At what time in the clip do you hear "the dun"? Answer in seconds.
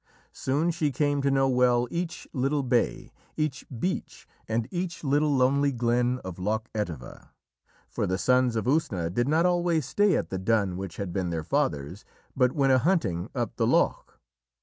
10.31-10.75